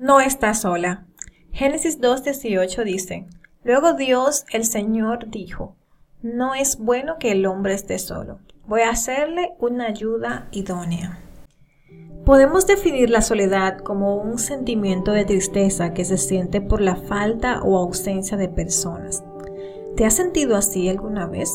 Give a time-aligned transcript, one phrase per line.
[0.00, 1.04] No está sola.
[1.52, 3.26] Génesis 2.18 dice,
[3.64, 5.76] Luego Dios el Señor dijo,
[6.22, 8.38] No es bueno que el hombre esté solo.
[8.66, 11.18] Voy a hacerle una ayuda idónea.
[12.24, 17.60] Podemos definir la soledad como un sentimiento de tristeza que se siente por la falta
[17.62, 19.22] o ausencia de personas.
[19.98, 21.50] ¿Te has sentido así alguna vez?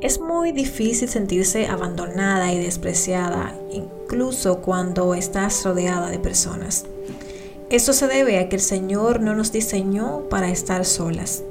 [0.00, 6.86] Es muy difícil sentirse abandonada y despreciada, incluso cuando estás rodeada de personas.
[7.68, 11.42] Esto se debe a que el Señor no nos diseñó para estar solas.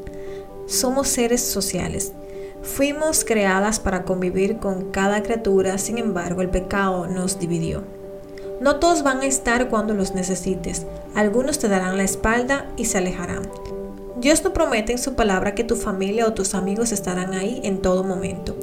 [0.65, 2.13] Somos seres sociales.
[2.61, 7.83] Fuimos creadas para convivir con cada criatura, sin embargo el pecado nos dividió.
[8.61, 12.97] No todos van a estar cuando los necesites, algunos te darán la espalda y se
[12.97, 13.49] alejarán.
[14.15, 17.81] Dios no promete en su palabra que tu familia o tus amigos estarán ahí en
[17.81, 18.55] todo momento.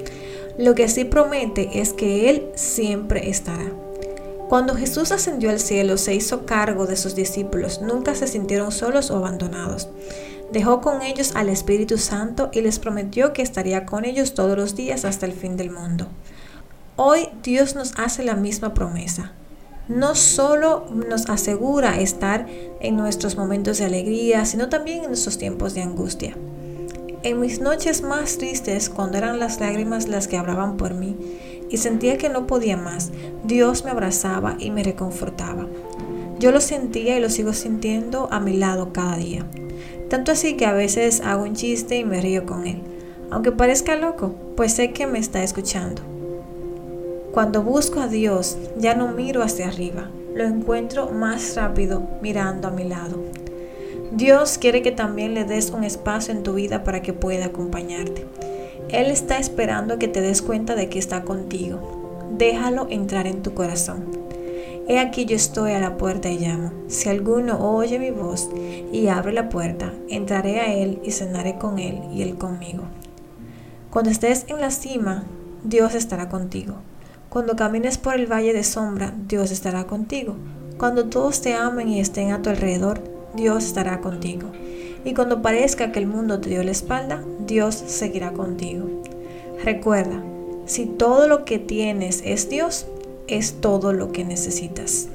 [0.57, 3.71] Lo que sí promete es que Él siempre estará.
[4.52, 9.10] Cuando Jesús ascendió al cielo, se hizo cargo de sus discípulos, nunca se sintieron solos
[9.10, 9.88] o abandonados.
[10.52, 14.76] Dejó con ellos al Espíritu Santo y les prometió que estaría con ellos todos los
[14.76, 16.07] días hasta el fin del mundo.
[16.96, 19.32] Hoy Dios nos hace la misma promesa.
[19.88, 22.46] No solo nos asegura estar
[22.80, 26.37] en nuestros momentos de alegría, sino también en nuestros tiempos de angustia.
[27.23, 31.16] En mis noches más tristes, cuando eran las lágrimas las que hablaban por mí,
[31.73, 33.10] y sentía que no podía más,
[33.45, 35.66] Dios me abrazaba y me reconfortaba.
[36.38, 39.46] Yo lo sentía y lo sigo sintiendo a mi lado cada día.
[40.10, 42.82] Tanto así que a veces hago un chiste y me río con él.
[43.30, 46.02] Aunque parezca loco, pues sé que me está escuchando.
[47.32, 52.70] Cuando busco a Dios, ya no miro hacia arriba, lo encuentro más rápido mirando a
[52.70, 53.16] mi lado.
[54.10, 58.26] Dios quiere que también le des un espacio en tu vida para que pueda acompañarte.
[58.93, 62.29] Él está esperando que te des cuenta de que está contigo.
[62.37, 64.04] Déjalo entrar en tu corazón.
[64.87, 66.72] He aquí yo estoy a la puerta y llamo.
[66.88, 68.50] Si alguno oye mi voz
[68.93, 72.82] y abre la puerta, entraré a él y cenaré con él y él conmigo.
[73.91, 75.25] Cuando estés en la cima,
[75.64, 76.74] Dios estará contigo.
[77.30, 80.36] Cuando camines por el valle de sombra, Dios estará contigo.
[80.76, 83.00] Cuando todos te amen y estén a tu alrededor,
[83.34, 84.50] Dios estará contigo.
[85.04, 88.88] Y cuando parezca que el mundo te dio la espalda, Dios seguirá contigo.
[89.64, 90.22] Recuerda,
[90.66, 92.86] si todo lo que tienes es Dios,
[93.26, 95.08] es todo lo que necesitas.